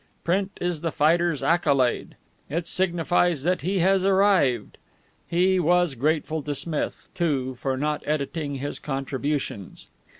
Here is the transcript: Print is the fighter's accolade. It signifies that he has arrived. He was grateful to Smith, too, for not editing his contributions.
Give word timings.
Print 0.23 0.51
is 0.59 0.81
the 0.81 0.91
fighter's 0.91 1.43
accolade. 1.43 2.15
It 2.49 2.65
signifies 2.65 3.43
that 3.43 3.61
he 3.61 3.81
has 3.81 4.03
arrived. 4.03 4.79
He 5.27 5.59
was 5.59 5.93
grateful 5.93 6.41
to 6.41 6.55
Smith, 6.55 7.09
too, 7.13 7.53
for 7.53 7.77
not 7.77 8.01
editing 8.07 8.55
his 8.55 8.79
contributions. 8.79 9.89